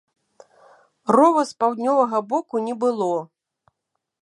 Рова 1.17 1.43
з 1.51 1.59
паўднёвага 1.59 2.23
боку 2.33 2.55
не 2.71 2.75
было. 2.87 3.13